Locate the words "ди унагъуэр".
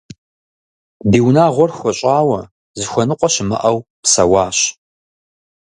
1.09-1.71